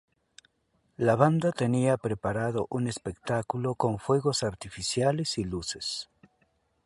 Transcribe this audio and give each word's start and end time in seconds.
La 0.97 1.15
banda 1.15 1.51
tenía 1.51 1.95
preparado 1.95 2.65
un 2.71 2.87
espectáculo 2.87 3.75
con 3.75 3.99
fuegos 3.99 4.41
artificiales 4.41 5.37
y 5.37 5.43
luces. 5.43 6.09